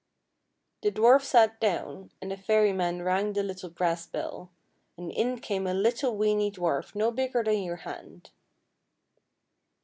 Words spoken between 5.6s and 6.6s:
a little weeny